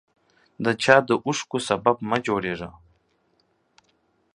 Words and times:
د 0.63 0.65
چا 0.83 0.95
د 1.07 1.09
اوښکو 1.25 1.57
سبب 1.69 1.95
مه 2.09 2.17
جوړیږه 2.25 2.69